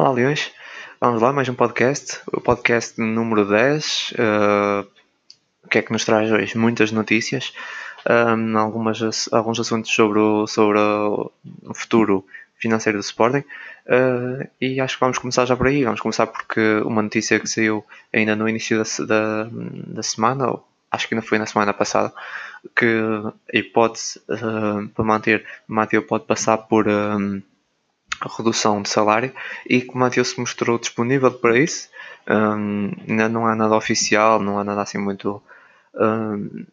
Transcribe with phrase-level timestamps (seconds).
[0.00, 0.50] Olá, Leões.
[0.98, 2.20] Vamos lá, mais um podcast.
[2.32, 4.12] O podcast número 10.
[4.12, 4.88] Uh,
[5.62, 6.56] o que é que nos traz hoje?
[6.56, 7.52] Muitas notícias.
[8.08, 11.30] Um, algumas, alguns assuntos sobre o, sobre o
[11.74, 12.24] futuro
[12.56, 13.44] financeiro do Sporting.
[13.86, 15.84] Uh, e acho que vamos começar já por aí.
[15.84, 20.66] Vamos começar porque uma notícia que saiu ainda no início da, da, da semana, ou
[20.90, 22.10] acho que ainda foi na semana passada,
[22.74, 22.86] que
[23.54, 27.42] a hipótese uh, para manter Mateu pode passar por um,
[28.28, 29.32] redução de salário
[29.68, 31.88] e que o Mateu se mostrou disponível para isso.
[32.28, 35.42] Um, não há nada oficial, não há nada assim muito.
[35.94, 36.66] Um,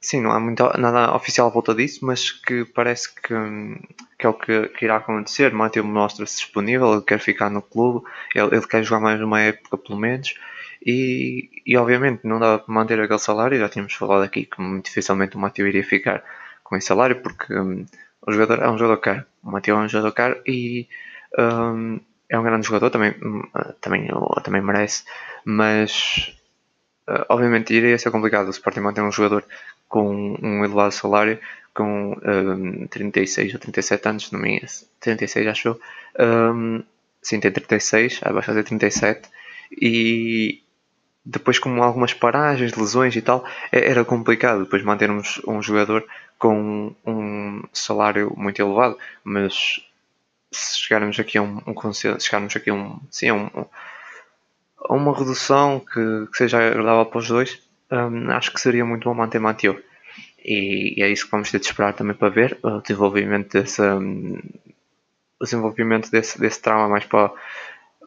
[0.00, 3.34] sim, não há muito, nada oficial à volta disso, mas que parece que,
[4.18, 5.52] que é o que, que irá acontecer.
[5.52, 9.78] Mateu mostra-se disponível, ele quer ficar no clube, ele, ele, quer jogar mais uma época
[9.78, 10.34] pelo menos.
[10.84, 15.36] E, e obviamente não dá para manter aquele salário, já tínhamos falado aqui que dificilmente
[15.36, 16.24] o Mateu iria ficar
[16.64, 17.52] com esse salário, porque
[18.30, 19.24] um, jogador é um jogador caro.
[19.42, 20.88] O Mateu é um jogador caro e
[21.38, 23.14] um, é um grande jogador, também,
[23.80, 24.08] também,
[24.42, 25.04] também merece,
[25.44, 26.32] mas
[27.08, 29.44] uh, obviamente iria ser complicado o Sporting manter um jogador
[29.88, 31.38] com um elevado salário,
[31.74, 34.68] com um, 36 ou 37 anos, não me engano,
[35.00, 35.80] 36 acho eu.
[36.18, 36.82] Um,
[37.20, 39.28] sim, tem 36, vai fazer 37
[39.72, 40.62] e
[41.24, 46.04] depois com algumas paragens, lesões e tal, é, era complicado depois mantermos um jogador
[46.40, 49.78] com um salário muito elevado, mas
[50.50, 53.48] se chegarmos aqui a um, um consenso, chegarmos aqui a um, sim, um,
[54.78, 59.04] a uma redução que, que, seja agradável para os dois, um, acho que seria muito
[59.04, 59.80] bom manter Mateo.
[60.42, 63.82] E, e, é isso que vamos ter de esperar também para ver o desenvolvimento desse,
[63.82, 64.40] um,
[65.38, 67.30] o desenvolvimento desse, desse trauma mais para,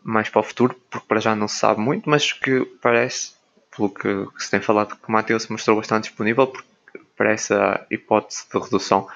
[0.04, 3.34] mais para o futuro, porque para já não se sabe muito, mas que parece,
[3.78, 6.73] pelo que, que se tem falado, que o Mateo se mostrou bastante disponível, porque
[7.18, 9.08] parece a hipótese de redução,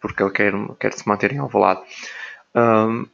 [0.00, 1.80] porque ele quer, quer se manter em Alvalade.
[2.54, 3.06] Um,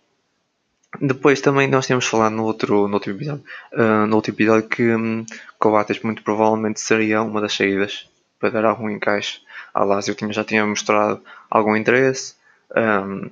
[1.01, 4.95] depois também nós temos falado no outro, no outro episódio, uh, no outro episódio que
[4.95, 5.25] um,
[5.59, 9.41] Coates muito provavelmente seria uma das saídas para dar algum encaixe
[9.73, 10.15] à Lazio.
[10.15, 12.35] Tinha, já tinha mostrado algum interesse,
[12.77, 13.31] um,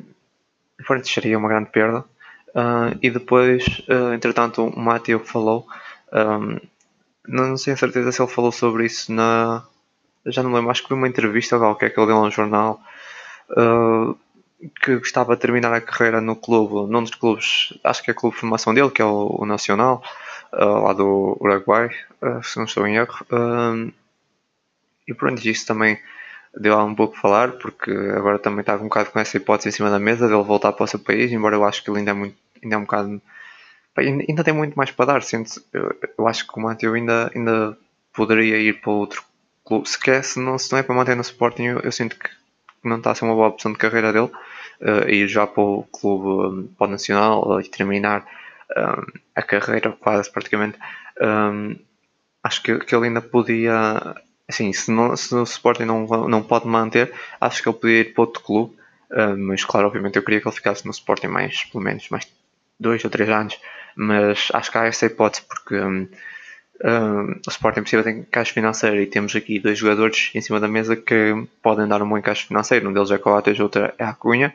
[0.87, 2.05] portanto seria uma grande perda.
[2.51, 5.67] Uh, e depois, uh, entretanto, o Mateo falou,
[6.13, 6.59] um,
[7.29, 9.65] não, não a certeza se ele falou sobre isso na.
[10.27, 12.81] Já não lembro, acho que foi uma entrevista qualquer que ele deu a um jornal.
[13.51, 14.17] Uh,
[14.83, 18.17] que gostava de terminar a carreira no clube, num dos clubes, acho que é o
[18.17, 20.03] clube de formação dele, que é o, o Nacional,
[20.53, 21.91] uh, lá do Uruguai,
[22.23, 23.25] uh, se não estou em erro.
[25.09, 25.99] E pronto, isso também
[26.55, 29.73] deu um pouco a falar, porque agora também está um bocado com essa hipótese em
[29.73, 32.11] cima da mesa dele voltar para o seu país, embora eu acho que ele ainda
[32.11, 33.23] é, muito, ainda é um bocado.
[33.97, 37.77] Ainda tem muito mais para dar, sinto, eu, eu acho que o Mateo ainda, ainda
[38.13, 39.25] poderia ir para outro.
[39.85, 42.29] Se quer, se não, se não é para manter no Sporting, eu, eu sinto que
[42.83, 44.31] não está a ser uma boa opção de carreira dele
[44.81, 48.27] uh, ir já para o clube, um, para o Nacional e terminar
[48.77, 50.79] um, a carreira quase praticamente.
[51.21, 51.77] Um,
[52.43, 54.17] acho que, que ele ainda podia,
[54.49, 58.15] assim, se, não, se o Sporting não, não pode manter, acho que ele podia ir
[58.15, 58.77] para outro clube.
[59.11, 62.27] Uh, mas claro, obviamente eu queria que ele ficasse no Sporting mais, pelo menos, mais
[62.79, 63.59] dois ou três anos.
[63.97, 65.77] Mas acho que há essa hipótese porque
[66.85, 70.61] um, um, o Sporting precisa de encaixe financeiro e temos aqui dois jogadores em cima
[70.61, 72.89] da mesa que podem dar um bom encaixe financeiro.
[72.89, 74.55] Um deles é Coates, outro é a Cunha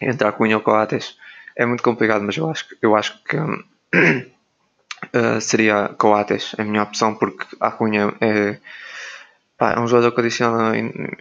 [0.00, 1.16] entre a Cunha Coates
[1.54, 4.30] é muito complicado, mas eu acho, eu acho que uh,
[5.40, 8.58] seria Coates a minha opção, porque a Cunha é,
[9.58, 10.72] pá, é um jogador que adiciona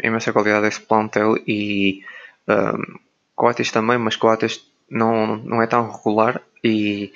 [0.02, 2.04] imensa qualidade a esse plantel e
[2.48, 3.00] um,
[3.36, 7.12] Coates também, mas Coates não, não é tão regular e,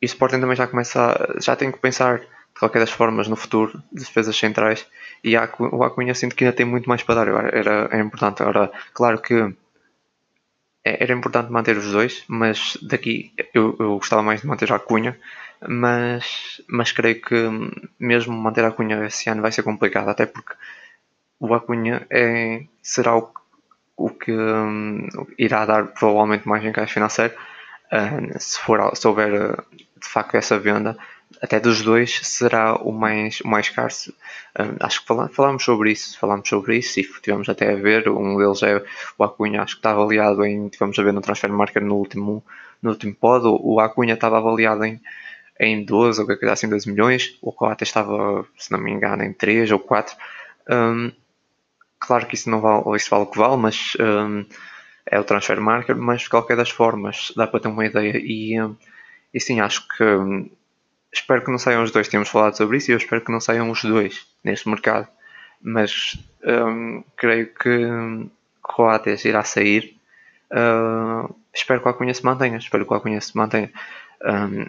[0.00, 3.36] e o Sporting também já começa, já tem que pensar de qualquer das formas no
[3.36, 4.86] futuro de defesas centrais.
[5.24, 8.42] E o Acunha sinto que ainda tem muito mais para dar, era, era importante.
[8.42, 9.34] Agora, claro que
[10.84, 14.78] é, era importante manter os dois, mas daqui eu, eu gostava mais de manter a
[14.78, 15.18] Cunha,
[15.66, 17.34] mas, mas creio que
[17.98, 20.54] mesmo manter a Cunha esse ano vai ser complicado, até porque
[21.40, 23.32] o Acunha é, será o,
[23.96, 25.08] o que um,
[25.38, 27.34] irá dar provavelmente mais encaixe financeiro
[27.92, 29.56] uh, se, for, se houver
[30.00, 30.96] de facto essa venda
[31.42, 33.92] até dos dois será o mais, o mais caro.
[34.58, 38.08] Um, acho que falámos, sobre isso, falámos sobre isso e tivemos até a ver.
[38.08, 38.82] Um deles é
[39.18, 40.68] o Acunha, acho que está avaliado em.
[40.68, 42.44] Tivemos a ver no Transfer Market no último,
[42.82, 43.46] no último pod.
[43.46, 45.00] O Acunha estava avaliado em,
[45.60, 47.36] em 12 ou coisa assim, 12 milhões.
[47.42, 50.16] O Coates estava, se não me engano, em 3 ou 4.
[50.70, 51.12] Um,
[51.98, 54.44] claro que isso não vale, isso vale o que vale, mas um,
[55.06, 55.96] é o Transfer Market.
[55.96, 58.16] Mas de qualquer das formas, dá para ter uma ideia.
[58.16, 58.56] E,
[59.32, 60.50] e sim, acho que
[61.12, 62.08] espero que não saiam os dois.
[62.08, 65.08] Tínhamos falado sobre isso e eu espero que não saiam os dois neste mercado.
[65.62, 68.28] Mas um, creio que
[68.62, 69.96] Coates irá sair.
[70.50, 73.70] Uh, espero que o Alcunha se mantenha, espero que o Alcunha se mantenha.
[74.22, 74.66] Um,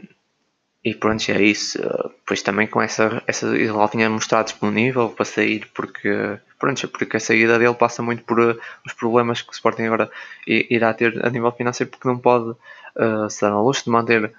[0.88, 1.78] e pronto, é isso.
[2.26, 7.20] Pois também com essa, essa ele tinha mostrado disponível para sair, porque, pronto, porque a
[7.20, 10.10] saída dele passa muito por uh, os problemas que o Sporting agora
[10.48, 14.34] irá ter a nível financeiro, porque não pode uh, se dar ao luxo de manter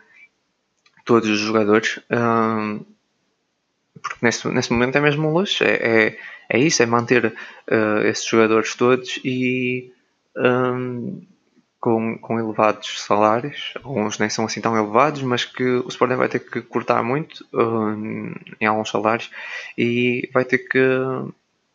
[1.04, 2.00] todos os jogadores.
[2.10, 2.80] Um,
[4.00, 6.18] porque nesse, nesse momento é mesmo um luxo, é, é,
[6.48, 9.92] é isso, é manter uh, esses jogadores todos e
[10.34, 11.20] um,
[11.80, 16.28] com, com elevados salários, alguns nem são assim tão elevados, mas que o Sporting vai
[16.28, 17.94] ter que cortar muito uh,
[18.60, 19.30] em alguns salários
[19.76, 20.80] e vai ter que,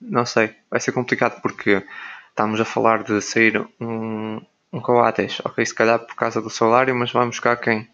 [0.02, 1.82] não sei, vai ser complicado porque
[2.30, 4.42] estamos a falar de sair um,
[4.72, 7.88] um Coates, ok, se calhar por causa do salário, mas vamos buscar quem?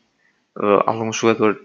[0.55, 1.61] Uh, algum jogador.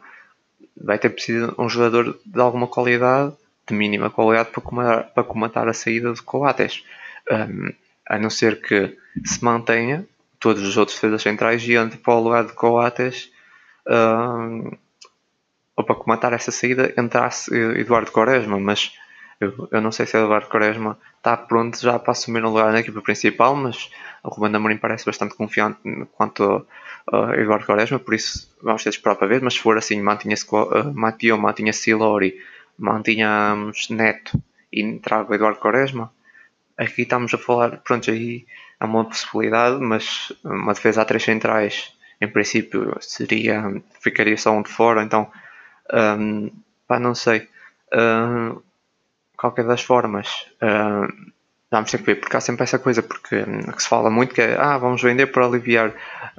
[0.77, 3.33] Vai ter preciso um jogador de alguma qualidade,
[3.67, 6.85] de mínima qualidade, para comatar, para comatar a saída de Coates.
[7.31, 7.73] Um,
[8.07, 10.07] a não ser que se mantenha
[10.45, 13.33] todos os outros defesas centrais e entre para o lugar de Coates
[13.89, 14.77] uh,
[15.75, 18.93] ou para comentar essa saída entrasse Eduardo Quaresma, mas
[19.41, 22.81] eu, eu não sei se Eduardo Quaresma está pronto já para assumir um lugar na
[22.81, 23.91] equipa principal, mas
[24.23, 25.79] o Ruben Amorim parece bastante confiante
[26.13, 26.67] quanto
[27.11, 29.99] a Eduardo Quaresma, por isso vamos ter de esperar para ver, mas se for assim,
[30.03, 32.39] mantinha-se uh, mantinha-se Silori,
[32.79, 34.39] mantinhamos Neto
[34.71, 36.13] e trago Eduardo Quaresma,
[36.77, 38.45] aqui estamos a falar, pronto, aí
[38.85, 44.63] é uma possibilidade, mas uma defesa a três centrais, em princípio, seria ficaria só um
[44.63, 45.31] de fora, então
[45.93, 46.51] um,
[46.87, 47.49] pá, não sei.
[47.93, 48.63] Uh,
[49.37, 51.33] qualquer das formas, uh,
[51.71, 54.35] vamos ter que ver, porque há sempre essa coisa, porque um, que se fala muito
[54.35, 55.93] que é, ah, vamos vender para aliviar,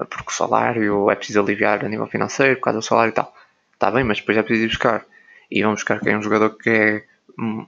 [0.09, 3.33] porque o salário é preciso aliviar a nível financeiro, por causa do salário e tal.
[3.74, 5.06] Está bem, mas depois é preciso ir buscar.
[5.51, 7.03] E vamos buscar quem é um jogador que é
[7.38, 7.68] hum,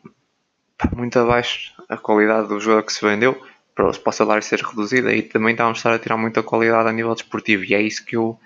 [0.95, 3.39] muito abaixo a qualidade do jogador que se vendeu
[3.77, 7.63] para, o salário ser reduzido e também estamos a tirar muita qualidade a nível desportivo
[7.63, 8.39] e é isso que eu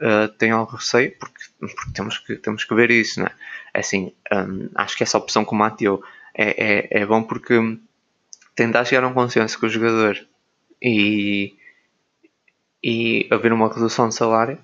[0.00, 3.28] uh, tenho algo receio porque, porque, temos, que, temos que ver isso, né?
[3.74, 6.00] assim, um, acho que essa opção que o Mateo
[6.32, 7.54] é, é, é bom porque
[8.54, 10.16] tentar chegar a um consenso com o jogador
[10.80, 11.56] e,
[12.82, 14.58] e haver uma redução de salário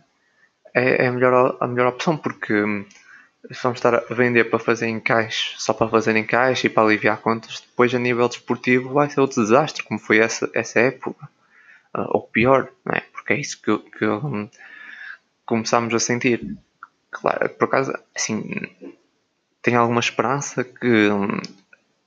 [0.72, 2.55] é, é a, melhor, a melhor opção porque
[3.62, 7.61] vamos estar a vender para fazer encaixe, só para fazer encaixe e para aliviar contas,
[7.61, 11.29] depois a nível desportivo vai ser outro desastre, como foi essa, essa época.
[11.96, 13.00] Uh, ou pior, não é?
[13.12, 14.49] Porque é isso que, que um,
[15.46, 16.56] começámos a sentir.
[17.11, 18.50] Claro, por acaso, assim,
[19.62, 21.41] tenho alguma esperança que um,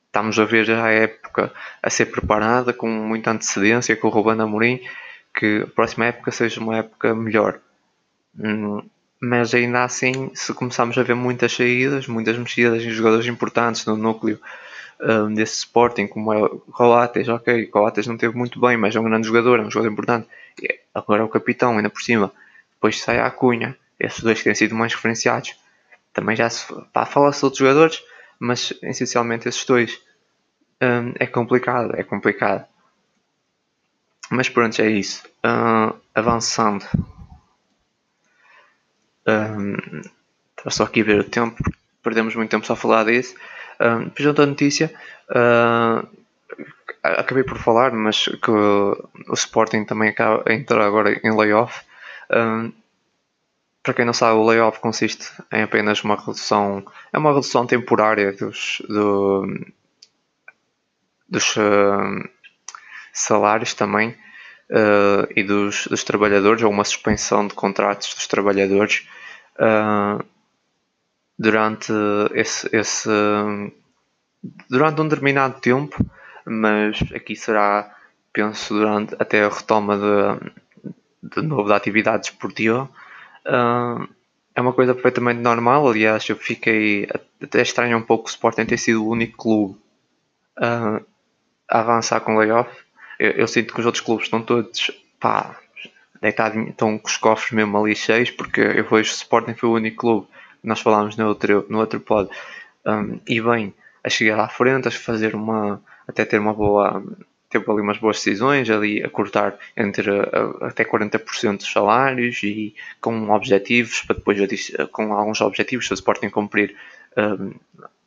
[0.06, 4.42] estamos a ver já a época a ser preparada com muita antecedência com o Ruben
[4.42, 4.82] Amorim,
[5.34, 7.62] que a próxima época seja uma época melhor.
[8.38, 8.82] Hum,
[9.20, 13.96] mas ainda assim, se começarmos a ver muitas saídas, muitas mexidas em jogadores importantes no
[13.96, 14.40] núcleo
[15.02, 19.00] um, desse Sporting, como é o Coates, ok, Coates não teve muito bem, mas é
[19.00, 20.28] um grande jogador, é um jogador importante.
[20.94, 22.32] Agora é o capitão, ainda por cima.
[22.74, 25.56] Depois sai a Cunha, esses dois que têm sido mais referenciados.
[26.14, 28.04] Também já se fala-se de outros jogadores,
[28.40, 30.00] mas essencialmente esses dois.
[30.82, 32.66] Um, é complicado, é complicado.
[34.30, 35.24] Mas pronto, é isso.
[35.46, 36.86] Uh, avançando
[39.28, 40.02] um,
[40.70, 41.62] só aqui a ver o tempo,
[42.04, 43.36] perdemos muito tempo só a falar disso.
[43.80, 44.94] Um, depois outra notícia,
[45.30, 46.08] uh,
[47.04, 51.82] acabei por falar, mas que o Sporting também acaba, entra agora em layoff.
[52.32, 52.72] Um,
[53.84, 58.34] para quem não sabe, o layoff consiste em apenas uma redução, é uma redução temporária
[58.34, 59.48] dos, do,
[61.30, 62.30] dos uh,
[63.14, 64.10] salários também
[64.72, 69.08] uh, e dos, dos, trabalhadores, ou uma suspensão de contratos dos trabalhadores
[69.60, 70.24] uh,
[71.38, 71.92] durante
[72.34, 73.10] esse, esse,
[74.70, 75.96] durante um determinado tempo,
[76.46, 77.94] mas aqui será,
[78.34, 82.90] penso, durante até a retoma de, de novo da atividade esportiva.
[83.46, 84.08] Uh,
[84.56, 87.08] é uma coisa perfeitamente normal, aliás, eu fiquei
[87.42, 89.80] até estranho um pouco o Sporting ter sido o único clube
[90.58, 91.06] uh,
[91.70, 92.70] a avançar com layoff.
[93.20, 95.60] Eu, eu, sinto que os outros clubes estão todos pá,
[96.22, 99.74] deitado, estão com os cofres mesmo ali cheios, porque eu vejo o Sporting foi o
[99.74, 100.28] único clube
[100.62, 102.30] que nós falámos no outro, no outro pod,
[102.86, 107.04] um, e bem, a chegar à frente, a fazer uma, até ter uma boa,
[107.50, 110.10] teve ali umas boas decisões, ali a cortar entre
[110.62, 116.30] até 40% dos salários e com objetivos, para depois com alguns objetivos, se o Sporting
[116.30, 116.76] cumprir,
[117.18, 117.54] um,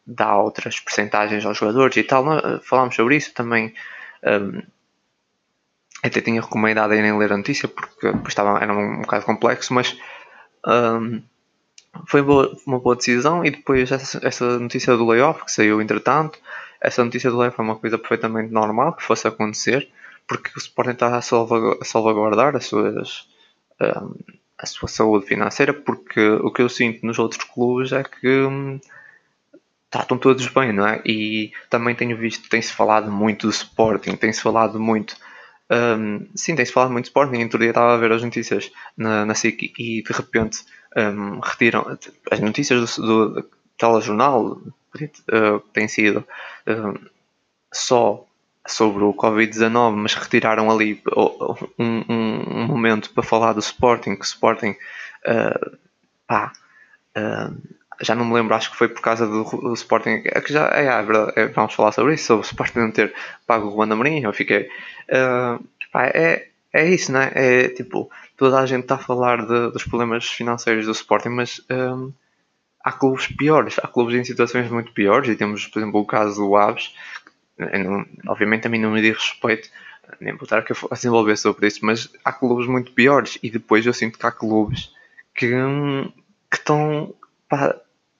[0.06, 2.24] dá outras percentagens aos jogadores e tal,
[2.62, 3.74] falámos sobre isso também.
[4.24, 4.62] Um,
[6.02, 9.96] até tinha recomendado irem ler a notícia porque estava, era um, bocado complexo, mas
[10.66, 11.22] um,
[12.06, 13.44] foi boa, uma boa decisão.
[13.44, 16.38] E depois essa, essa, notícia do layoff que saiu entretanto,
[16.80, 19.88] essa notícia do layoff foi uma coisa perfeitamente normal que fosse acontecer,
[20.26, 23.28] porque o Sporting está a salvaguardar as suas,
[23.80, 24.14] um,
[24.58, 28.80] a sua saúde financeira, porque o que eu sinto nos outros clubes é que um,
[29.90, 31.02] tá, estão todos bem, não é?
[31.04, 35.16] E também tenho visto, tem-se falado muito do Sporting, tem-se falado muito.
[35.70, 37.36] Um, sim, tem-se falado muito do Sporting.
[37.36, 40.64] Em dia estava a ver as notícias na, na SIC e de repente
[40.96, 41.96] um, retiram
[42.30, 46.26] as notícias do, do telejornal uh, tem sido
[46.66, 47.10] uh,
[47.72, 48.26] só
[48.66, 54.22] sobre o Covid-19, mas retiraram ali um, um, um, momento para falar do Sporting, que
[54.22, 54.76] o Sporting
[55.26, 55.78] uh,
[56.26, 56.52] pá,
[58.00, 60.68] já não me lembro, acho que foi por causa do, do Sporting, é que já
[60.68, 63.14] é, é, é, vamos falar sobre isso, sobre o Sporting não ter
[63.46, 64.68] pago o Ruanda Amorim, eu fiquei
[65.10, 65.62] uh,
[65.94, 67.30] é, é isso, né?
[67.34, 71.60] É tipo, toda a gente está a falar de, dos problemas financeiros do Sporting, mas
[71.70, 72.12] um,
[72.82, 76.36] há clubes piores, há clubes em situações muito piores, e temos, por exemplo, o caso
[76.36, 76.94] do Aves,
[77.58, 79.68] não, obviamente a mim não me diz respeito,
[80.20, 83.92] nem vou estar a desenvolver sobre isso, mas há clubes muito piores, e depois eu
[83.92, 84.92] sinto que há clubes
[85.34, 86.10] que, hum,
[86.50, 87.14] que estão,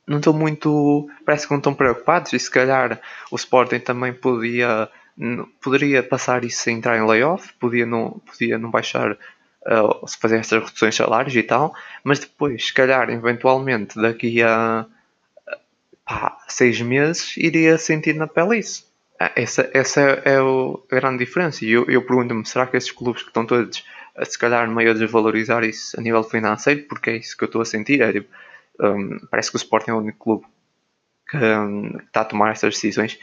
[0.07, 4.88] não estão muito, parece que não estão preocupados, e se calhar o Sporting também podia,
[5.62, 10.64] poderia passar isso sem entrar em layoff, podia não, podia não baixar uh, fazer estas
[10.64, 14.87] reduções de salários e tal, mas depois, se calhar, eventualmente, daqui a
[16.04, 18.90] pá, seis meses, iria sentir na pele isso.
[19.19, 21.64] Ah, essa, essa é a grande diferença.
[21.64, 23.85] E eu, eu pergunto-me: será que esses clubes que estão todos,
[24.25, 26.85] se calhar, meio a desvalorizar isso a nível financeiro?
[26.88, 28.00] Porque é isso que eu estou a sentir.
[28.00, 28.28] É, tipo,
[28.80, 30.46] um, parece que o Sporting é o único clube
[31.28, 33.18] que um, está a tomar essas decisões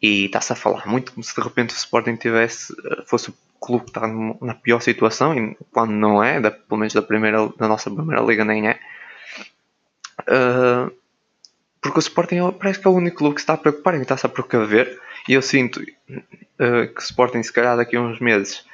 [0.00, 2.74] e está-se a falar muito como se de repente o Sporting tivesse,
[3.06, 7.02] fosse clube que está na pior situação, e quando não é, da, pelo menos da,
[7.02, 8.80] primeira, da nossa primeira liga nem é.
[10.20, 10.90] Uh,
[11.80, 13.94] porque o Sporting é, parece que é o único clube que se está a preocupar
[13.94, 14.98] e está-se a precaver.
[15.28, 18.64] E eu sinto uh, que o Sporting, se calhar daqui a uns meses,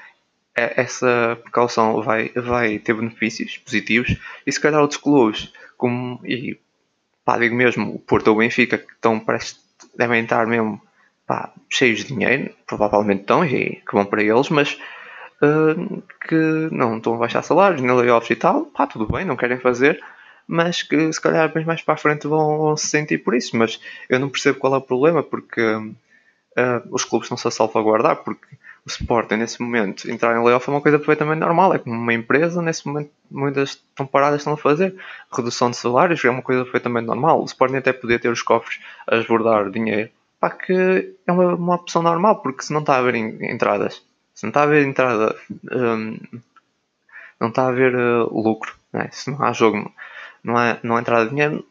[0.54, 4.16] essa precaução vai, vai ter benefícios positivos.
[4.46, 6.58] E se calhar outros clubes, como e
[7.24, 9.56] pá, digo mesmo, o Porto ou o Benfica, que estão, parece,
[9.96, 10.80] devem estar mesmo
[11.26, 14.78] pá, cheios de dinheiro, provavelmente estão e que vão para eles, mas
[15.42, 19.36] uh, que não estão a baixar salários, nem layoffs e tal, pá, tudo bem, não
[19.36, 20.00] querem fazer,
[20.46, 23.56] mas que se calhar bem mais para a frente vão, vão, se sentir por isso.
[23.56, 25.92] Mas eu não percebo qual é o problema, porque uh,
[26.90, 28.46] os clubes estão-se a salvaguardar, porque
[28.86, 32.14] o Sporting nesse momento entrar em layoff é uma coisa perfeitamente normal, é como uma
[32.14, 34.94] empresa, nesse momento muitas estão paradas estão a fazer.
[35.30, 37.42] Redução de salários é uma coisa perfeitamente normal.
[37.42, 41.74] O Sporting até podia ter os cofres a esbordar dinheiro pá, que é uma, uma
[41.74, 44.02] opção normal, porque se não está a haver entradas,
[44.34, 45.36] se não está a haver entrada,
[45.72, 46.18] um,
[47.40, 49.08] não está a haver uh, lucro, né?
[49.12, 49.92] se não há jogo,
[50.42, 51.66] não há, não há entrada de dinheiro,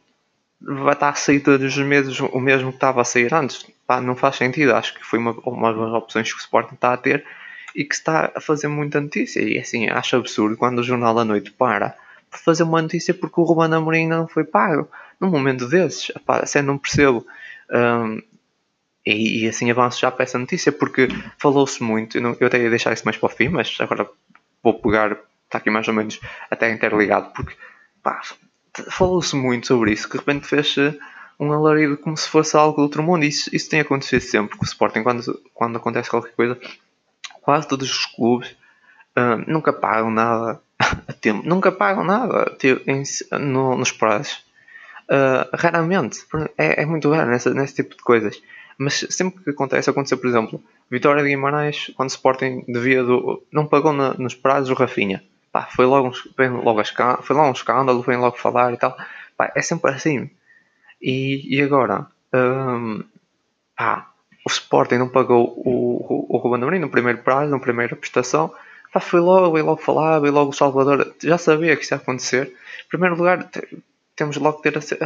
[0.61, 3.65] vai estar a sair todos os meses o mesmo que estava a sair antes.
[3.85, 4.73] Pá, não faz sentido.
[4.73, 7.25] Acho que foi uma, uma das opções que o Sporting está a ter
[7.75, 9.41] e que está a fazer muita notícia.
[9.41, 11.95] E assim, acho absurdo quando o Jornal da Noite para
[12.29, 14.89] para fazer uma notícia porque o Ruben Amorim ainda não foi pago.
[15.19, 17.25] Num momento desses, pá, assim, não percebo.
[17.71, 18.21] Um,
[19.05, 21.07] e, e, assim avanço já para essa notícia, porque
[21.37, 24.09] falou-se muito, eu, não, eu até ia deixar isso mais para o fim, mas agora
[24.63, 25.11] vou pegar,
[25.45, 26.19] está aqui mais ou menos
[26.49, 27.55] até interligado, porque
[28.83, 30.75] falou-se muito sobre isso, que de repente fez
[31.39, 33.25] um alarido como se fosse algo do outro mundo.
[33.25, 36.59] Isso, isso tem acontecido sempre com o Sporting, quando, quando acontece qualquer coisa,
[37.41, 38.51] quase todos os clubes
[39.17, 42.55] uh, nunca pagam nada a tempo, nunca pagam nada
[42.87, 43.03] em,
[43.39, 44.43] no, nos prazos.
[45.09, 46.25] Uh, raramente,
[46.57, 48.41] é, é muito raro nesse, nesse tipo de coisas.
[48.77, 53.41] Mas sempre que acontece, aconteceu, por exemplo, Vitória de Guimarães, quando o Sporting devia do,
[53.51, 55.23] não pagou na, nos prazos o Rafinha.
[55.55, 56.83] Pá, foi logo, um, logo a,
[57.21, 58.93] foi logo um escândalo, vem logo falar e tal.
[59.37, 60.29] Pá, é sempre assim.
[61.01, 63.01] E, e agora, um,
[63.73, 64.11] pá,
[64.45, 68.53] o Sporting não pagou o, o, o Ruben Amorim no primeiro prazo, na primeira prestação.
[68.91, 71.15] Pá, foi logo, veio logo falar, veio logo o Salvador.
[71.23, 72.47] Já sabia que isso ia acontecer.
[72.47, 73.49] Em primeiro lugar,
[74.13, 74.99] temos logo que ter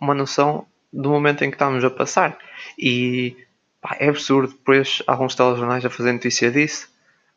[0.00, 2.38] uma noção do momento em que estamos a passar.
[2.78, 3.36] E
[3.80, 6.88] pá, é absurdo depois alguns telejornais a fazer notícia disso.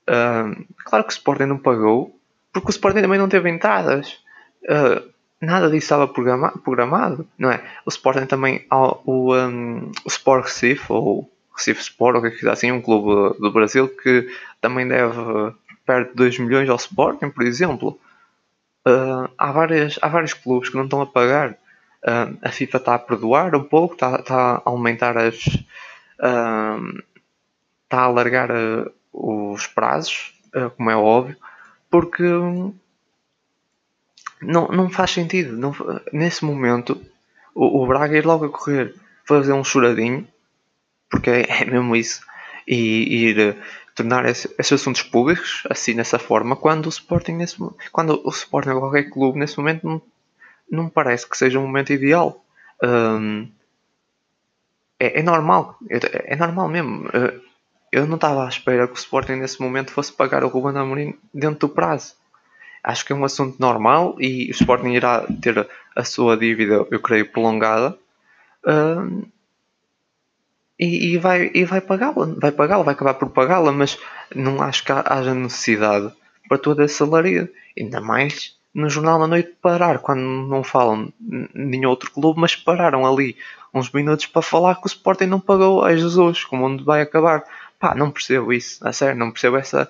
[0.03, 2.20] Uh, claro que o Sporting não pagou,
[2.51, 4.19] porque o Sporting também não teve entradas.
[4.63, 5.09] Uh,
[5.41, 7.63] nada disso estava programa programado, não é?
[7.85, 12.51] O Sporting também, o, um, o Sport Recife, ou Recife Sport, ou o que é
[12.51, 14.27] assim, um clube do Brasil que
[14.59, 15.15] também deve
[15.85, 17.99] perto de 2 milhões ao Sporting, por exemplo.
[18.87, 21.57] Uh, há, várias, há vários clubes que não estão a pagar
[22.01, 25.45] Uh, a FIFA está a perdoar um pouco, está, a aumentar as.
[26.19, 27.03] Uh,
[27.83, 28.49] está a alargar
[29.11, 30.33] os prazos,
[30.77, 31.35] como é óbvio,
[31.91, 32.23] porque
[34.41, 35.55] não, não faz sentido.
[35.55, 35.75] Não,
[36.11, 36.99] nesse momento,
[37.53, 38.95] o, o Braga ir logo a correr
[39.25, 40.27] fazer um choradinho,
[41.09, 42.21] porque é, é mesmo isso,
[42.67, 43.57] e ir
[43.93, 47.57] tornar esse, esses assuntos públicos assim dessa forma quando o Sporting nesse,
[47.91, 50.01] quando o Sporting qualquer clube nesse momento não,
[50.69, 52.43] não parece que seja um momento ideal.
[52.81, 53.47] Um,
[54.97, 55.77] é, é, normal.
[55.89, 57.09] É, é, normal mesmo
[57.91, 61.15] eu não estava à espera que o Sporting nesse momento fosse pagar o Ruben Amorim
[61.33, 62.13] dentro do prazo
[62.83, 66.99] acho que é um assunto normal e o Sporting irá ter a sua dívida eu
[66.99, 67.97] creio prolongada
[68.65, 69.23] um,
[70.81, 73.99] e, e, vai, e vai pagá-la, vai pagá-la, vai acabar por pagá-la, mas
[74.35, 76.11] não acho que haja necessidade
[76.49, 77.51] para toda essa salaria.
[77.77, 81.13] Ainda mais no Jornal da Noite parar, quando não falam
[81.53, 83.37] nenhum outro clube, mas pararam ali
[83.71, 87.43] uns minutos para falar que o Sporting não pagou a Jesus, como onde vai acabar.
[87.81, 89.89] Pá, não percebo isso, a sério, não percebo essa,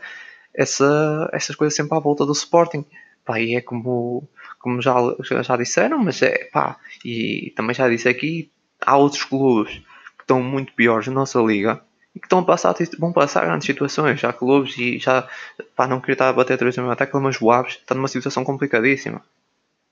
[0.56, 2.86] essa, essas coisas sempre à volta do Sporting.
[3.26, 4.28] Pá, e é como,
[4.60, 4.96] como já,
[5.44, 9.82] já disseram, mas é pá, e também já disse aqui, há outros clubes
[10.22, 11.82] estão muito piores na nossa liga
[12.16, 14.20] e que estão a passar, vão passar grandes situações.
[14.22, 15.28] Já clubes e já,
[15.76, 18.08] pá, não queria estar a bater três no meu ataque, mas o Aves está numa
[18.08, 19.22] situação complicadíssima.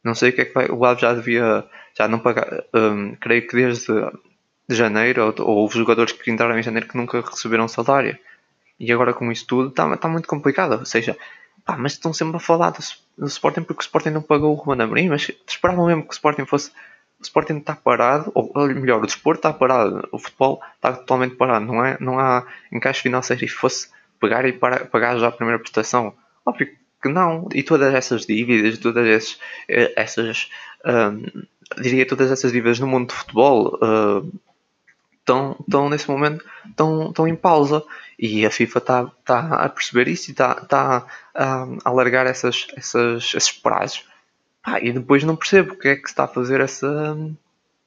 [0.04, 0.70] Não sei o que é que vai.
[0.70, 1.66] O Aves já devia,
[1.98, 3.92] já não pagar, um, creio que desde
[4.70, 8.18] de janeiro, ou, ou houve jogadores que entraram em janeiro que nunca receberam salário.
[8.80, 10.74] E agora com isso tudo está, está muito complicado.
[10.78, 11.18] Ou seja,
[11.66, 12.80] pá, mas estão sempre a falar do,
[13.18, 16.14] do Sporting porque o Sporting não pagou o Ruben Amorim, mas esperavam mesmo que o
[16.14, 16.72] Sporting fosse
[17.20, 21.66] o Sporting está parado, ou melhor, o desporto está parado, o futebol está totalmente parado,
[21.66, 23.44] não, é, não há encaixe financeiro.
[23.44, 23.90] E fosse
[24.22, 26.14] pegar e para, pagar já a primeira prestação,
[26.46, 26.70] óbvio
[27.02, 27.50] que não.
[27.54, 30.50] E todas essas dívidas, todas essas, eh, essas
[30.86, 31.44] um,
[31.82, 34.32] diria todas essas dívidas no mundo do futebol uh,
[35.30, 37.84] estão, estão nesse momento estão, estão em pausa
[38.18, 43.34] e a FIFA está, está a perceber isso e está, está a alargar essas, essas,
[43.36, 44.06] esses prazos
[44.82, 47.18] e depois não percebo porque é que se está a fazer essa,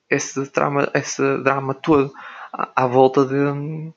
[0.09, 2.13] esse, drama, esse drama todo
[2.53, 3.93] à, à volta de,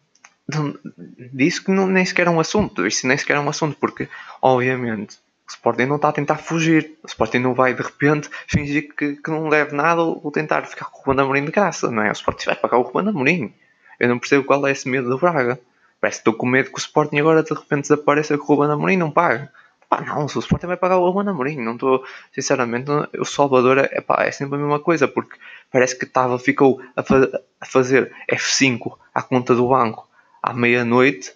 [0.47, 2.85] de, disso que não, nem sequer é um assunto.
[2.85, 4.07] Isso nem sequer é um assunto, porque
[4.41, 6.97] obviamente o Sporting não está a tentar fugir.
[7.03, 10.85] O Sporting não vai de repente fingir que, que não deve nada ou tentar ficar
[10.85, 12.09] com o Ruben Amorim de graça, não é?
[12.09, 13.53] O Sporting vai pagar o Ruben Amorim.
[13.99, 15.59] Eu não percebo qual é esse medo do Braga.
[16.01, 18.73] Parece que estou com medo que o Sporting agora de repente desapareça com o Ruben
[18.73, 19.51] Amorim não paga.
[19.87, 22.03] Pá, não, o Sporting vai pagar o Ruben Amorim, não estou,
[22.33, 25.37] sinceramente, o Salvador é, pá, é sempre a mesma coisa, porque
[25.71, 27.29] parece que estava, ficou a, fa
[27.61, 30.09] a, fazer F5 à conta do banco
[30.41, 31.33] à meia-noite,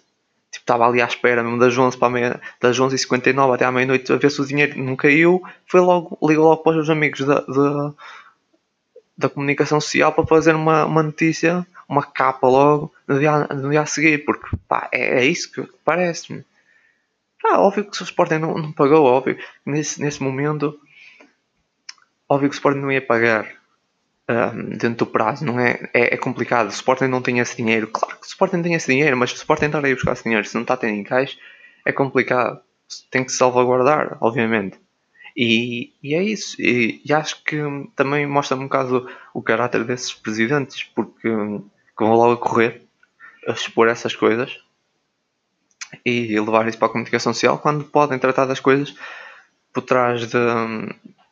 [0.50, 4.12] tipo, estava ali à espera mesmo das 11 para meia, das 11h59 até à meia-noite
[4.12, 7.20] a ver se o dinheiro não caiu, foi logo, ligou logo para os seus amigos
[7.20, 7.94] da, da,
[9.16, 13.82] da comunicação social para fazer uma, uma notícia, uma capa logo no dia, no dia
[13.82, 16.44] a seguir, porque pá, é, é isso que parece-me.
[17.44, 19.38] Ah, óbvio que o Sporting não, não pagou, óbvio.
[19.64, 20.78] Nesse, nesse momento,
[22.28, 23.59] óbvio que o Sporting não ia pagar
[24.76, 25.88] dentro do prazo, não é?
[25.94, 26.14] é?
[26.14, 26.68] É complicado.
[26.68, 27.86] O Sporting não tem esse dinheiro.
[27.88, 30.46] Claro que o Sporting tem esse dinheiro, mas o Sporting estar aí buscar esse dinheiro,
[30.46, 31.36] se não está ter em caixa,
[31.84, 32.60] é complicado.
[33.10, 34.78] Tem que salvaguardar, obviamente.
[35.36, 36.60] E, e é isso.
[36.60, 37.56] E, e, acho que
[37.94, 42.82] também mostra um bocado o, caráter desses presidentes, porque que vão logo a correr
[43.46, 44.58] a expor essas coisas
[46.04, 48.94] e levar isso para a comunicação social quando podem tratar das coisas
[49.72, 50.38] por trás de,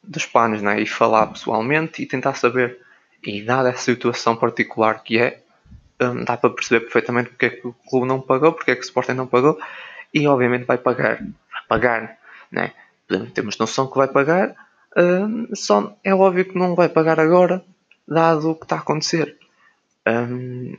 [0.03, 0.81] dos panos né?
[0.81, 2.79] e falar pessoalmente e tentar saber.
[3.25, 5.43] E dada essa situação particular que é,
[6.01, 8.83] um, dá para perceber perfeitamente porque é que o clube não pagou, porque é que
[8.83, 9.59] o Sporting não pagou
[10.15, 11.19] e obviamente vai pagar.
[11.19, 12.19] Vai pagar,
[12.51, 12.73] né?
[13.35, 14.55] temos noção que vai pagar,
[14.97, 17.65] um, só é óbvio que não vai pagar agora,
[18.07, 19.37] dado o que está a acontecer.
[20.07, 20.77] Um,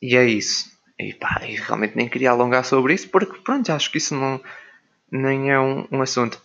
[0.00, 0.70] e é isso.
[0.98, 4.40] E pá, realmente nem queria alongar sobre isso porque pronto, acho que isso não
[5.10, 6.40] nem é um, um assunto.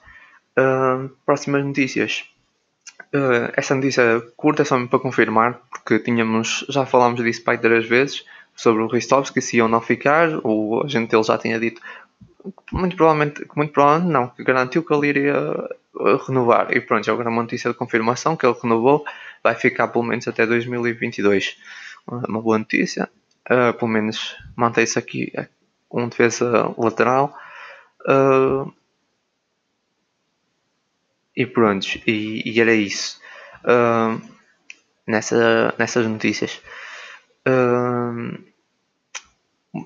[0.58, 2.25] Uh, próximas notícias.
[3.13, 7.88] Uh, essa notícia curta é só para confirmar, porque tínhamos, já falámos disso pai três
[7.88, 11.81] vezes, sobre o Ristovski, se iam não ficar, o agente dele já tinha dito,
[12.71, 15.36] muito provavelmente, muito provavelmente não, que garantiu que ele iria
[15.95, 16.75] uh, renovar.
[16.75, 19.05] E pronto, agora uma notícia de confirmação que ele renovou,
[19.43, 21.57] vai ficar pelo menos até 2022.
[22.07, 23.10] Uma boa notícia
[23.47, 25.31] uh, pelo menos mantém-se aqui
[25.91, 27.36] um defesa lateral.
[28.01, 28.71] Uh,
[31.38, 33.21] e pronto, e, e, era isso.
[33.63, 34.19] Uh,
[35.06, 36.60] nessa, nessas notícias.
[37.47, 38.43] Uh,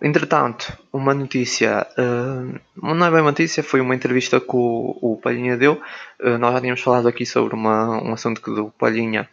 [0.01, 5.57] entretanto, uma notícia, uh, não é bem notícia, foi uma entrevista que o, o Palhinha
[5.57, 5.81] deu.
[6.39, 9.29] nós já tínhamos falado aqui sobre uma, um assunto que do Palhinha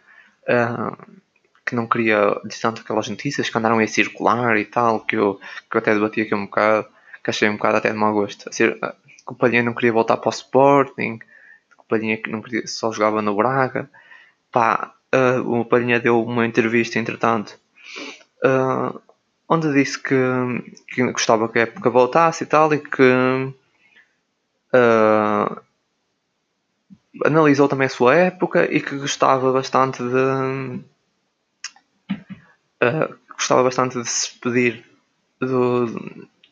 [1.65, 5.39] que não queria dizer tanto aquelas notícias que andaram a circular e tal, que eu,
[5.69, 6.87] que eu até debati aqui um bocado,
[7.23, 8.49] que achei um bocado até de mau gosto.
[8.49, 11.19] Assim, que o Palhinha não queria voltar para o Sporting,
[11.89, 13.89] que Palhinha não queria, só jogava no Braga.
[14.51, 17.57] Pá, uh, o Palhinha deu uma entrevista, entretanto,
[18.45, 19.01] uh,
[19.47, 20.15] onde disse que,
[20.87, 23.53] que gostava que a época voltasse e tal, e que
[24.73, 25.61] uh,
[27.25, 30.83] analisou também a sua época e que gostava bastante de
[33.33, 34.85] gostava bastante de se despedir
[35.39, 35.87] do,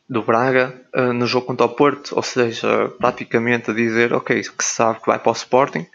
[0.10, 4.64] do Braga uh, no jogo contra o Porto, ou seja, praticamente a dizer ok, que
[4.64, 5.86] se sabe que vai para o Sporting,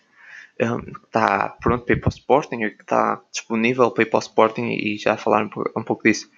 [0.61, 4.21] um, está pronto para ir para o Sporting, que está disponível para ir para o
[4.21, 6.31] Sporting e já falar um, pouco disso.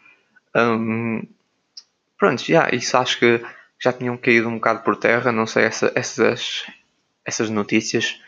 [0.54, 1.26] Um,
[2.16, 3.44] pronto, já, isso acho que
[3.78, 6.64] já tinham caído um bocado por terra, não sei, essa, essas,
[7.24, 8.20] essas notícias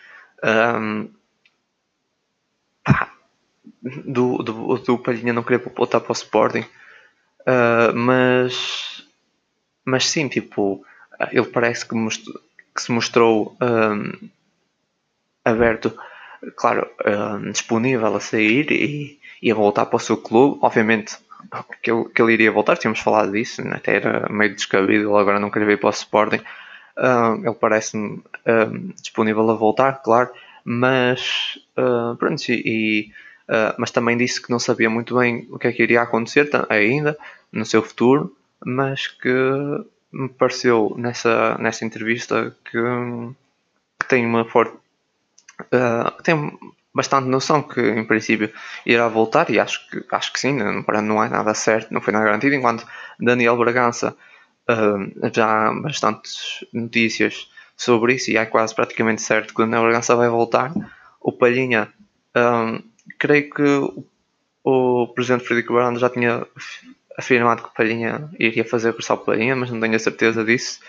[0.44, 1.08] um,
[2.84, 3.10] pá,
[4.04, 6.66] do, do, do Palhinha não querer voltar para o Sporting,
[7.42, 8.95] uh, mas,
[9.86, 10.84] mas sim, tipo,
[11.32, 11.94] ele parece que,
[12.74, 14.28] que se mostrou um,
[15.44, 15.96] aberto,
[16.56, 21.16] claro, um, disponível a sair e, e a voltar para o seu clube, obviamente
[21.82, 23.76] que ele, que ele iria voltar, tínhamos falado disso, né?
[23.76, 26.40] até era meio descabido, ele agora não queria vir para o Sporting.
[26.96, 30.30] Uh, ele parece-me uh, disponível a voltar, claro,
[30.64, 33.12] mas uh, pronto, e,
[33.48, 36.50] uh, mas também disse que não sabia muito bem o que é que iria acontecer
[36.68, 37.16] ainda
[37.52, 39.32] no seu futuro, mas que
[40.12, 42.78] me pareceu nessa, nessa entrevista que,
[44.00, 44.76] que tem uma forte
[45.60, 46.58] uh, tem
[46.94, 48.50] bastante noção que em princípio
[48.86, 52.12] irá voltar e acho que, acho que sim, não, não é nada certo, não foi
[52.12, 52.86] nada garantido, enquanto
[53.20, 54.16] Daniel Bragança
[54.70, 59.82] uh, já há bastantes notícias sobre isso e é quase praticamente certo que o Daniel
[59.82, 60.72] Bragança vai voltar.
[61.20, 61.92] O Palhinha,
[62.34, 62.80] um,
[63.18, 64.04] creio que o,
[64.64, 66.46] o presidente Frederico Baranda já tinha
[67.16, 70.80] afirmado que o Palhinha iria fazer o Palhinha, mas não tenho a certeza disso.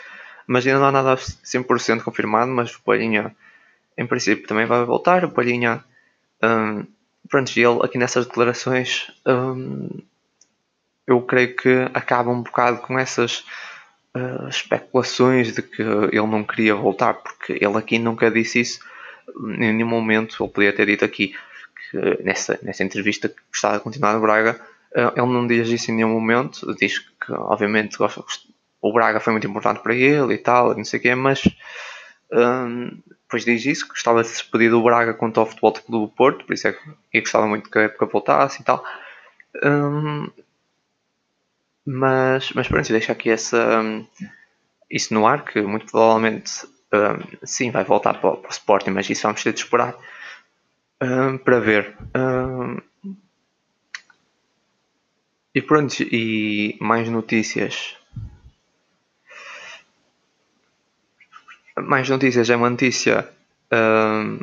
[0.46, 3.36] Mas ainda não há nada 100% confirmado, mas o Palhinha
[3.98, 5.26] em princípio também vai voltar.
[5.26, 5.84] O Palhinha
[6.44, 6.86] um,
[7.30, 9.90] pronto, ele aqui nessas declarações um,
[11.06, 13.46] eu creio que acaba um bocado com essas
[14.16, 18.80] uh, especulações de que ele não queria voltar, porque ele aqui nunca disse isso
[19.58, 20.44] em nenhum momento.
[20.44, 21.34] Ele podia ter dito aqui
[21.90, 24.60] que nessa, nessa entrevista que está a continuar no Braga,
[24.93, 26.73] ele não diz isso em nenhum momento.
[26.76, 28.23] Diz que, obviamente, gosta,
[28.82, 31.43] o Braga foi muito importante para ele e tal, não sei o quê, mas
[32.32, 36.06] um, depois diz isso, que gostava de se despedir do Braga contra o Futebol Clube
[36.06, 36.73] do Porto, por isso é
[37.12, 38.84] que gostava muito que a época voltasse e tal.
[39.63, 40.30] Um,
[41.86, 44.06] mas, mas pronto, deixa aqui essa, um,
[44.89, 49.10] isso no ar, que muito provavelmente um, sim vai voltar para, para, o Sporting, mas
[49.10, 49.95] isso vamos ter de esperar
[51.02, 51.97] um, para ver.
[55.58, 57.96] E pronto, e mais notícias
[61.76, 63.28] mais notícias é uma notícia
[63.72, 64.39] um,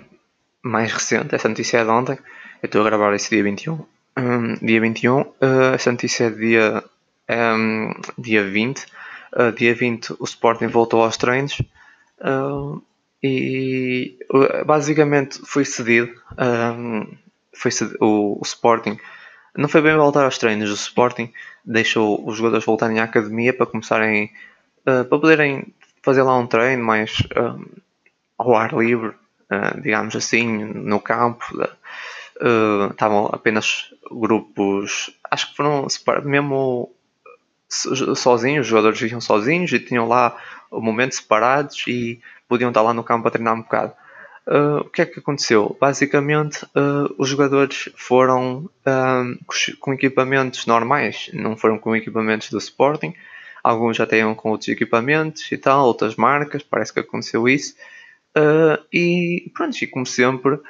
[0.62, 2.18] mais recente, essa notícia é de ontem.
[2.62, 3.85] Eu estou a gravar esse dia 21.
[4.16, 5.35] Um, dia 21, uh,
[5.74, 6.85] essa notícia é de dia,
[7.31, 8.87] um, dia 20.
[9.37, 11.61] Uh, dia 20 o Sporting voltou aos treinos
[12.20, 12.83] uh,
[13.22, 14.16] e
[14.66, 16.12] basicamente foi cedido.
[17.53, 18.98] foi cedido o, o, Sporting
[19.57, 20.71] não foi bem voltar aos treinos.
[20.71, 21.33] O Sporting
[21.64, 24.31] deixou os jogadores voltarem à academia para começarem
[24.81, 27.64] uh, para poderem fazer lá um treino mais um,
[28.37, 31.45] ao ar livre, uh, digamos assim, no campo.
[32.37, 35.87] Uh, estavam apenas grupos, acho que foram
[36.25, 36.90] mesmo
[38.17, 40.37] sozinhos, os jogadores viviam sozinhos e tinham lá
[40.71, 43.93] momentos separados e podiam estar lá no campo a treinar um bocado.
[44.46, 45.74] Uh, o que é que aconteceu?
[45.80, 53.14] Basicamente, uh, os jogadores foram uh, com equipamentos normais, não foram com equipamentos do Sporting,
[53.62, 57.74] Alguns já têm com outros equipamentos e tal, outras marcas, parece que aconteceu isso.
[58.92, 60.61] E pronto, e como sempre,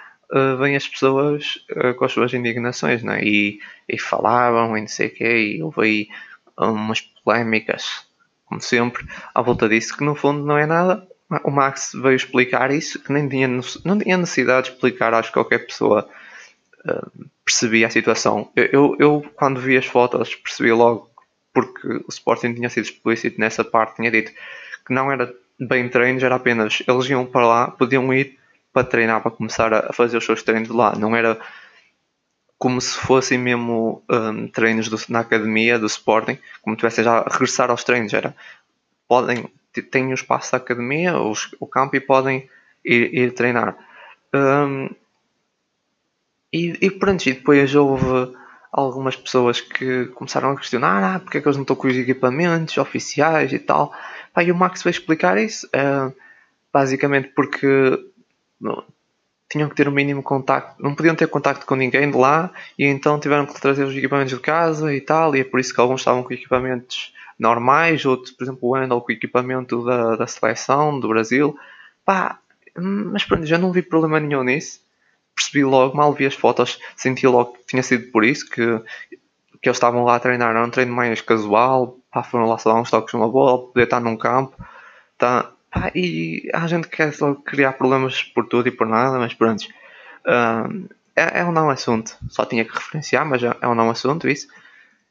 [0.60, 1.58] vêm as pessoas
[1.98, 3.20] com as suas indignações, né?
[3.20, 3.58] e,
[3.88, 6.08] e falavam e não sei o quê, e houve aí
[6.56, 8.06] umas polémicas,
[8.44, 11.04] como sempre, à volta disso, que no fundo não é nada.
[11.42, 15.34] O Max veio explicar isso, que nem tinha, não tinha necessidade de explicar, acho que
[15.34, 16.08] qualquer pessoa
[17.44, 18.50] percebia a situação.
[18.54, 21.10] Eu, eu, eu, quando vi as fotos, percebi logo
[21.52, 24.32] porque o Sporting tinha sido explícito nessa parte, tinha dito
[24.87, 28.38] que não era bem treinos, era apenas eles iam para lá, podiam ir
[28.72, 31.38] para treinar, para começar a fazer os seus treinos lá, não era
[32.58, 37.32] como se fossem mesmo um, treinos do, na academia do Sporting, como tivessem já a
[37.32, 38.34] regressar aos treinos, era
[39.06, 39.48] podem,
[39.82, 42.48] têm o espaço da academia, os, o campo e podem
[42.84, 43.76] ir, ir treinar.
[44.34, 44.88] Um,
[46.52, 48.34] e, e pronto, e depois houve
[48.72, 51.96] algumas pessoas que começaram a questionar ah, porque é que eles não estão com os
[51.96, 53.92] equipamentos oficiais e tal.
[54.32, 55.66] Pá, e o Max vai explicar isso.
[55.68, 56.14] Uh,
[56.74, 57.68] basicamente porque
[59.48, 62.50] tinham que ter o um mínimo contacto, não podiam ter contacto com ninguém de lá
[62.76, 65.72] e então tiveram que trazer os equipamentos de casa e tal, e é por isso
[65.72, 70.16] que alguns estavam com equipamentos normais, outros, por exemplo, o Wendel com o equipamento da,
[70.16, 71.57] da seleção do Brasil.
[72.05, 72.38] Pá,
[72.77, 74.81] mas pronto, já não vi problema nenhum nisso.
[75.35, 78.79] Percebi logo, mal vi as fotos, senti logo que tinha sido por isso que,
[79.61, 80.51] que eles estavam lá a treinar.
[80.51, 83.85] Era um treino mais casual, pá, foram lá só dar uns toques numa bola, poder
[83.85, 84.57] estar num campo.
[85.18, 89.18] Tá, pá, e há gente que quer só criar problemas por tudo e por nada,
[89.18, 89.66] mas pronto.
[90.25, 92.16] Uh, é, é um não assunto.
[92.29, 94.49] Só tinha que referenciar, mas é, é um não assunto isso.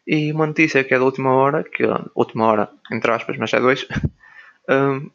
[0.06, 3.60] E uma notícia que é da última hora, que última hora, entre aspas, mas é
[3.60, 3.88] dois,
[4.70, 5.10] um,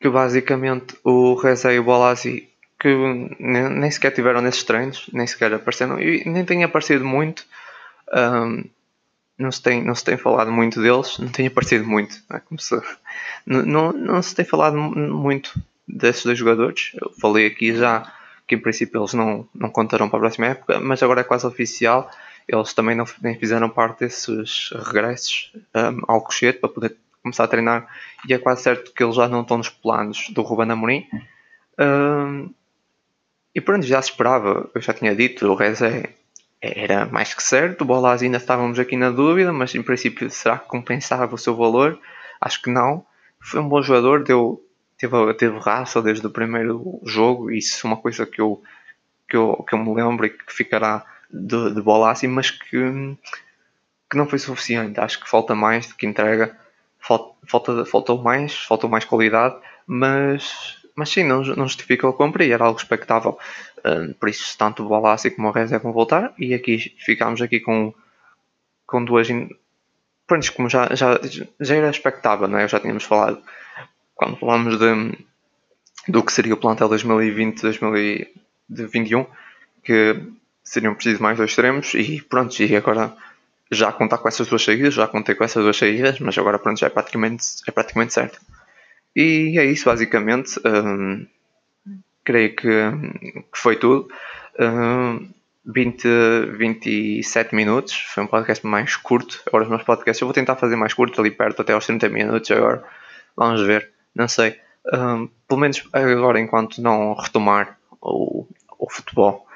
[0.00, 2.48] que basicamente o Reza e o Bolazzi
[2.78, 2.88] que
[3.40, 7.44] nem, nem, sequer tiveram nesses treinos, nem sequer apareceram, e nem têm aparecido muito.
[8.14, 8.64] Um,
[9.36, 12.16] não se, tem, não se tem falado muito deles, não tem aparecido muito.
[12.28, 12.42] Não, é?
[12.58, 12.82] Se,
[13.46, 16.92] não, não se tem falado muito desses dois jogadores.
[17.00, 18.12] Eu falei aqui já
[18.46, 21.46] que em princípio eles não, não contarão para a próxima época, mas agora é quase
[21.46, 22.10] oficial
[22.48, 27.86] eles também não fizeram parte desses regressos um, ao cochete para poder começar a treinar.
[28.26, 31.06] E é quase certo que eles já não estão nos planos do Ruben Amorim.
[31.78, 32.52] Um,
[33.54, 36.08] e pronto, já se esperava eu já tinha dito, o Reza
[36.60, 40.58] era mais que certo, o Bolas ainda estávamos aqui na dúvida, mas em princípio será
[40.58, 41.98] que compensava o seu valor?
[42.40, 43.04] Acho que não.
[43.40, 44.64] Foi um bom jogador, deu,
[44.96, 48.62] teve, teve raça desde o primeiro jogo isso é uma coisa que eu,
[49.28, 53.16] que eu, que eu me lembro e que ficará de, de bola assim, mas que,
[54.10, 54.98] que não foi suficiente.
[55.00, 56.56] Acho que falta mais do que entrega,
[56.98, 62.44] falta, falta, faltou mais, faltou mais qualidade, mas, mas sim, não, não justifica a compra
[62.44, 63.38] e era algo expectável.
[63.78, 67.60] Uh, por isso, tanto o Balassi como o Reza vão voltar e aqui ficámos aqui
[67.60, 67.94] com,
[68.86, 69.28] com duas.
[70.26, 71.18] Pronto, como já, já,
[71.60, 72.68] já era expectável, não é?
[72.68, 73.42] já tínhamos falado
[74.14, 75.16] quando falámos de,
[76.08, 79.26] do que seria o plantel 2020-2021,
[79.84, 80.20] que
[80.68, 83.14] seriam precisos mais dois extremos e pronto, e agora
[83.70, 86.78] já contar com essas duas saídas, já contei com essas duas saídas, mas agora pronto,
[86.78, 88.38] já é praticamente, é praticamente certo.
[89.14, 90.60] E é isso basicamente.
[90.64, 91.26] Um,
[92.24, 92.66] creio que,
[93.52, 94.08] que, foi tudo.
[94.58, 95.28] Um,
[95.64, 96.06] 20,
[96.56, 99.42] 27 minutos, foi um podcast mais curto.
[99.46, 102.08] Agora os meus podcasts eu vou tentar fazer mais curto, ali perto até aos 30
[102.08, 102.84] minutos agora.
[103.36, 104.58] Vamos ver, não sei.
[104.92, 108.46] Um, pelo menos agora enquanto não retomar o,
[108.78, 109.47] o futebol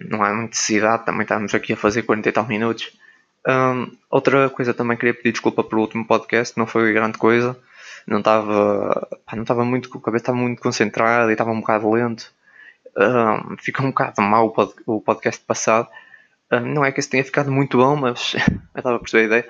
[0.00, 2.92] não há necessidade, também estamos aqui a fazer 40 e tal minutos.
[3.46, 7.58] Um, outra coisa também queria pedir desculpa pelo último podcast, não foi grande coisa,
[8.06, 11.90] não estava não estava muito com a cabeça, estava muito concentrado e estava um bocado
[11.90, 12.32] lento.
[12.96, 15.88] Um, ficou um bocado mal o, pod, o podcast passado.
[16.52, 18.34] Um, não é que esse tenha ficado muito bom, mas
[18.74, 19.48] eu estava a perceber a ideia.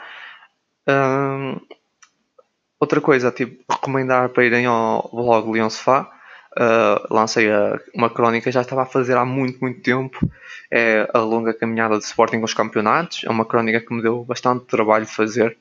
[2.78, 6.19] outra coisa, tipo, recomendar para irem ao blog Leão Sofá
[6.58, 10.18] Uh, lancei a, uma crónica já estava a fazer há muito, muito tempo.
[10.70, 13.22] É a longa caminhada de Sporting aos campeonatos.
[13.24, 15.56] É uma crónica que me deu bastante trabalho fazer.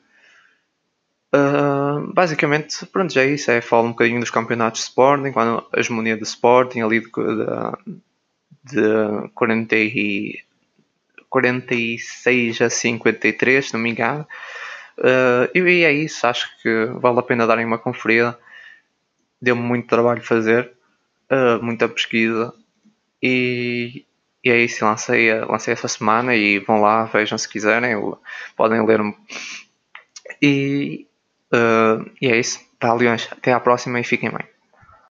[1.34, 3.52] Uh, basicamente, pronto, já é isso.
[3.52, 7.10] É, falo um bocadinho dos campeonatos de Sporting, quando a hegemonia do Sporting, ali de,
[8.66, 10.40] de, de 40 e,
[11.30, 14.28] 46 a 53, se não me engano.
[14.98, 18.38] Uh, e é isso, acho que vale a pena darem uma conferida.
[19.42, 20.79] Deu-me muito trabalho fazer
[21.32, 22.54] uh, muita pesquisa
[23.22, 24.06] e,
[24.44, 27.96] e é isso, lancei, lancei essa semana e vão lá, vejam se quiserem,
[28.56, 29.16] podem ler-me.
[30.42, 31.08] E,
[31.54, 34.59] uh, e é isso, tá, Leões, até à próxima e fiquem bem.